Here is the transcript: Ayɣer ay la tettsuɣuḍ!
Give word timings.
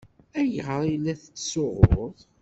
Ayɣer 0.39 0.79
ay 0.87 0.95
la 1.03 1.13
tettsuɣuḍ! 1.21 2.17